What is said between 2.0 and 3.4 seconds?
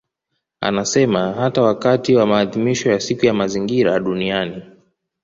wa maadhimisho wa Siku ya